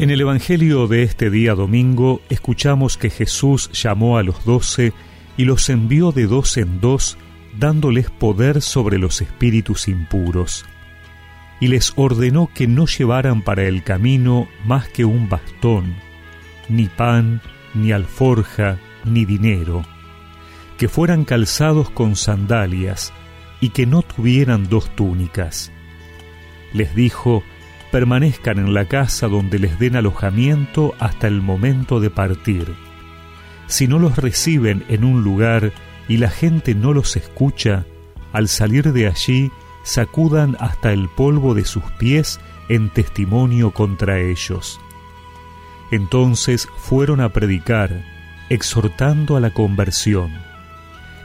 En 0.00 0.08
el 0.08 0.22
Evangelio 0.22 0.86
de 0.86 1.02
este 1.02 1.28
día 1.28 1.54
domingo 1.54 2.22
escuchamos 2.30 2.96
que 2.96 3.10
Jesús 3.10 3.70
llamó 3.72 4.16
a 4.16 4.22
los 4.22 4.46
doce 4.46 4.94
y 5.36 5.44
los 5.44 5.68
envió 5.68 6.10
de 6.10 6.26
dos 6.26 6.56
en 6.56 6.80
dos, 6.80 7.18
dándoles 7.58 8.08
poder 8.08 8.62
sobre 8.62 8.96
los 8.96 9.20
espíritus 9.20 9.88
impuros. 9.88 10.64
Y 11.60 11.68
les 11.68 11.92
ordenó 11.96 12.48
que 12.54 12.66
no 12.66 12.86
llevaran 12.86 13.42
para 13.42 13.64
el 13.64 13.84
camino 13.84 14.48
más 14.64 14.88
que 14.88 15.04
un 15.04 15.28
bastón, 15.28 15.94
ni 16.70 16.86
pan, 16.86 17.42
ni 17.74 17.92
alforja, 17.92 18.78
ni 19.04 19.26
dinero, 19.26 19.84
que 20.78 20.88
fueran 20.88 21.26
calzados 21.26 21.90
con 21.90 22.16
sandalias, 22.16 23.12
y 23.60 23.68
que 23.68 23.84
no 23.84 24.00
tuvieran 24.00 24.66
dos 24.70 24.88
túnicas. 24.96 25.70
Les 26.72 26.94
dijo, 26.94 27.42
permanezcan 27.90 28.58
en 28.58 28.74
la 28.74 28.86
casa 28.86 29.28
donde 29.28 29.58
les 29.58 29.78
den 29.78 29.96
alojamiento 29.96 30.94
hasta 30.98 31.26
el 31.26 31.42
momento 31.42 32.00
de 32.00 32.10
partir. 32.10 32.74
Si 33.66 33.86
no 33.86 33.98
los 33.98 34.16
reciben 34.16 34.84
en 34.88 35.04
un 35.04 35.22
lugar 35.22 35.72
y 36.08 36.16
la 36.16 36.30
gente 36.30 36.74
no 36.74 36.92
los 36.92 37.16
escucha, 37.16 37.84
al 38.32 38.48
salir 38.48 38.92
de 38.92 39.06
allí 39.06 39.50
sacudan 39.82 40.56
hasta 40.60 40.92
el 40.92 41.08
polvo 41.08 41.54
de 41.54 41.64
sus 41.64 41.84
pies 41.98 42.40
en 42.68 42.90
testimonio 42.90 43.72
contra 43.72 44.18
ellos. 44.18 44.80
Entonces 45.90 46.68
fueron 46.76 47.20
a 47.20 47.30
predicar, 47.30 48.04
exhortando 48.48 49.36
a 49.36 49.40
la 49.40 49.52
conversión. 49.52 50.32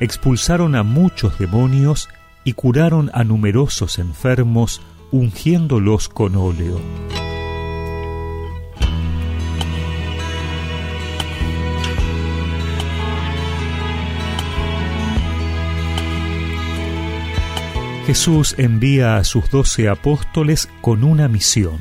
Expulsaron 0.00 0.74
a 0.74 0.82
muchos 0.82 1.38
demonios 1.38 2.08
y 2.44 2.54
curaron 2.54 3.10
a 3.14 3.24
numerosos 3.24 3.98
enfermos, 3.98 4.80
ungiéndolos 5.10 6.08
con 6.08 6.36
óleo. 6.36 6.80
Jesús 18.06 18.54
envía 18.58 19.16
a 19.16 19.24
sus 19.24 19.50
doce 19.50 19.88
apóstoles 19.88 20.68
con 20.82 21.04
una 21.04 21.26
misión. 21.26 21.78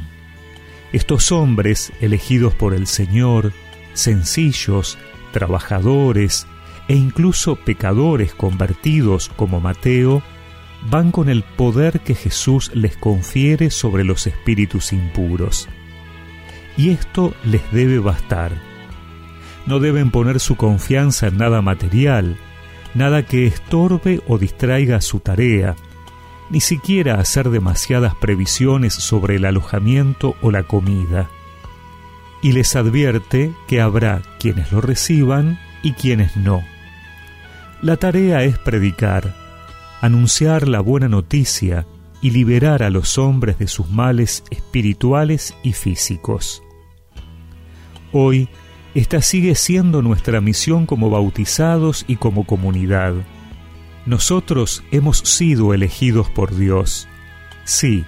Estos 0.94 1.33
hombres, 1.33 1.92
elegidos 2.00 2.53
por 2.55 2.73
el 2.73 2.88
Señor, 2.88 3.52
sencillos, 3.94 4.98
trabajadores 5.33 6.48
e 6.88 6.95
incluso 6.95 7.58
pecadores 7.58 8.33
convertidos 8.33 9.30
como 9.36 9.59
Mateo, 9.59 10.23
van 10.89 11.12
con 11.12 11.30
el 11.30 11.44
poder 11.44 12.02
que 12.02 12.16
Jesús 12.16 12.72
les 12.73 12.98
confiere 12.98 13.70
sobre 13.70 14.03
los 14.03 14.28
espíritus 14.28 14.94
impuros. 14.94 15.70
Y 16.78 16.89
esto 16.89 17.34
les 17.44 17.62
debe 17.72 18.00
bastar. 18.00 18.52
No 19.66 19.80
deben 19.80 20.11
poner 20.11 20.39
su 20.39 20.56
confianza 20.56 21.28
en 21.28 21.38
nada 21.38 21.61
material, 21.61 22.38
nada 22.95 23.23
que 23.23 23.45
estorbe 23.45 24.22
o 24.28 24.38
distraiga 24.38 25.00
su 25.02 25.20
tarea, 25.20 25.76
ni 26.50 26.59
siquiera 26.59 27.20
hacer 27.20 27.50
demasiadas 27.50 28.16
previsiones 28.16 28.94
sobre 28.94 29.38
el 29.38 29.45
alojamiento 29.45 30.36
o 30.42 30.52
la 30.52 30.64
comida. 30.64 31.30
Y 32.42 32.52
les 32.52 32.76
advierte 32.76 33.54
que 33.67 33.80
habrá 33.80 34.22
quienes 34.39 34.72
lo 34.72 34.81
reciban 34.81 35.59
y 35.81 35.94
quienes 35.94 36.36
no. 36.36 36.64
La 37.81 37.95
tarea 37.95 38.44
es 38.44 38.58
predicar, 38.58 39.42
anunciar 40.04 40.68
la 40.68 40.82
buena 40.82 41.08
noticia 41.08 41.88
y 42.22 42.32
liberar 42.32 42.84
a 42.84 42.90
los 42.90 43.18
hombres 43.18 43.58
de 43.58 43.68
sus 43.68 43.90
males 43.90 44.44
espirituales 44.52 45.56
y 45.64 45.72
físicos. 45.72 46.62
Hoy, 48.12 48.50
esta 48.95 49.22
sigue 49.22 49.55
siendo 49.55 50.02
nuestra 50.02 50.42
misión 50.42 50.88
como 50.88 51.10
bautizados 51.10 52.04
y 52.05 52.17
como 52.17 52.45
comunidad. 52.45 53.14
Nosotros 54.05 54.83
hemos 54.92 55.20
sido 55.20 55.73
elegidos 55.73 56.30
por 56.30 56.54
Dios. 56.54 57.08
Sí, 57.64 58.04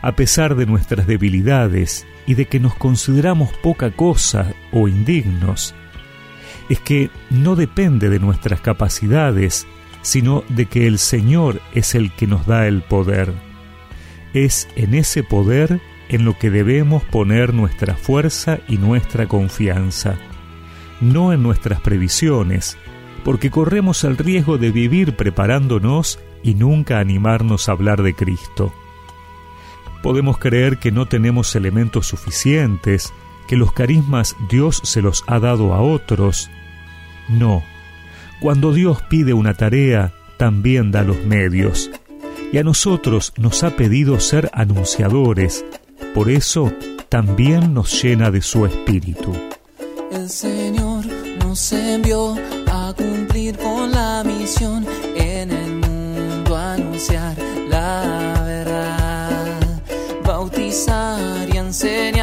a 0.00 0.12
pesar 0.12 0.56
de 0.56 0.64
nuestras 0.64 1.06
debilidades 1.06 2.06
y 2.26 2.36
de 2.36 2.46
que 2.46 2.58
nos 2.58 2.74
consideramos 2.74 3.50
poca 3.62 3.90
cosa 3.90 4.54
o 4.72 4.88
indignos, 4.88 5.74
es 6.70 6.80
que 6.80 7.10
no 7.28 7.54
depende 7.54 8.08
de 8.08 8.18
nuestras 8.18 8.62
capacidades 8.62 9.66
sino 10.02 10.44
de 10.48 10.66
que 10.66 10.86
el 10.86 10.98
Señor 10.98 11.60
es 11.74 11.94
el 11.94 12.12
que 12.12 12.26
nos 12.26 12.46
da 12.46 12.66
el 12.66 12.82
poder. 12.82 13.32
Es 14.34 14.68
en 14.76 14.94
ese 14.94 15.22
poder 15.22 15.80
en 16.08 16.24
lo 16.24 16.38
que 16.38 16.50
debemos 16.50 17.02
poner 17.04 17.54
nuestra 17.54 17.94
fuerza 17.94 18.58
y 18.68 18.78
nuestra 18.78 19.26
confianza, 19.26 20.16
no 21.00 21.32
en 21.32 21.42
nuestras 21.42 21.80
previsiones, 21.80 22.78
porque 23.24 23.50
corremos 23.50 24.04
el 24.04 24.16
riesgo 24.16 24.58
de 24.58 24.70
vivir 24.70 25.16
preparándonos 25.16 26.18
y 26.42 26.54
nunca 26.54 26.98
animarnos 26.98 27.68
a 27.68 27.72
hablar 27.72 28.02
de 28.02 28.14
Cristo. 28.14 28.72
Podemos 30.02 30.38
creer 30.38 30.78
que 30.78 30.92
no 30.92 31.06
tenemos 31.06 31.54
elementos 31.56 32.06
suficientes, 32.06 33.12
que 33.48 33.56
los 33.56 33.72
carismas 33.72 34.36
Dios 34.48 34.80
se 34.84 35.02
los 35.02 35.24
ha 35.26 35.40
dado 35.40 35.74
a 35.74 35.80
otros. 35.80 36.50
No, 37.28 37.62
cuando 38.40 38.72
Dios 38.72 39.02
pide 39.08 39.32
una 39.32 39.54
tarea, 39.54 40.12
también 40.36 40.90
da 40.90 41.02
los 41.02 41.24
medios. 41.24 41.90
Y 42.52 42.58
a 42.58 42.62
nosotros 42.62 43.32
nos 43.36 43.62
ha 43.62 43.70
pedido 43.70 44.20
ser 44.20 44.50
anunciadores. 44.52 45.64
Por 46.14 46.30
eso 46.30 46.72
también 47.08 47.74
nos 47.74 48.02
llena 48.02 48.30
de 48.30 48.40
su 48.40 48.64
espíritu. 48.66 49.32
El 50.10 50.28
Señor 50.28 51.04
nos 51.40 51.72
envió 51.72 52.36
a 52.70 52.94
cumplir 52.96 53.56
con 53.58 53.90
la 53.90 54.22
misión 54.24 54.86
en 55.16 55.50
el 55.50 55.72
mundo, 55.72 56.56
anunciar 56.56 57.36
la 57.68 58.42
verdad, 58.46 59.80
bautizar 60.24 61.48
y 61.52 61.56
enseñar 61.56 62.17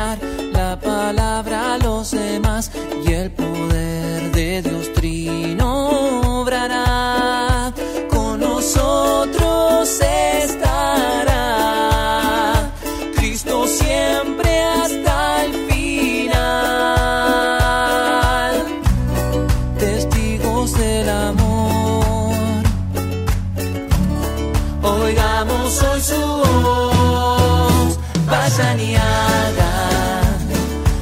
Hoy 25.65 25.99
su 25.99 26.21
voz. 26.21 27.97
Vayan 28.27 28.79
y 28.79 28.95
hagan 28.95 30.47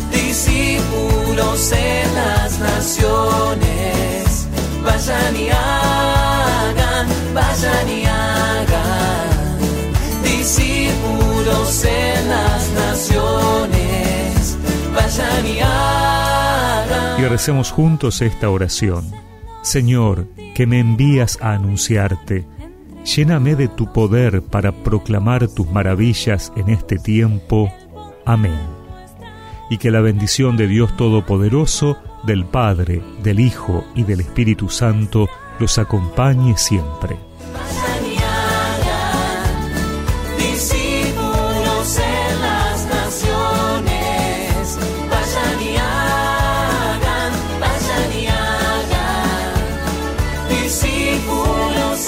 discípulos 0.09 1.74
en 1.74 2.16
las 2.16 2.59
naciones. 2.59 4.47
Vayan 4.81 5.35
y 5.35 5.50
hagan, 5.50 7.07
vayan 7.34 7.90
y 7.90 8.06
hagan 8.06 9.59
discípulos 10.24 11.84
en 11.84 12.30
las 12.30 12.69
naciones. 12.72 14.57
Vayan 14.95 15.45
y 15.45 15.59
hagan. 15.59 17.22
Y 17.22 17.25
recemos 17.25 17.69
juntos 17.69 18.22
esta 18.22 18.50
oración. 18.50 19.12
Señor, 19.62 20.30
que 20.56 20.66
me 20.66 20.80
envías 20.80 21.38
a 21.41 21.51
anunciarte, 21.51 22.45
Lléname 23.03 23.55
de 23.55 23.67
tu 23.67 23.91
poder 23.91 24.41
para 24.41 24.71
proclamar 24.71 25.47
tus 25.47 25.69
maravillas 25.69 26.53
en 26.55 26.69
este 26.69 26.97
tiempo. 26.97 27.71
Amén. 28.25 28.59
Y 29.69 29.77
que 29.77 29.91
la 29.91 30.01
bendición 30.01 30.55
de 30.55 30.67
Dios 30.67 30.95
Todopoderoso, 30.95 31.97
del 32.23 32.45
Padre, 32.45 33.01
del 33.21 33.39
Hijo 33.39 33.83
y 33.95 34.03
del 34.03 34.21
Espíritu 34.21 34.69
Santo 34.69 35.27
los 35.59 35.77
acompañe 35.77 36.57
siempre. 36.57 37.17
discípulos 50.63 52.07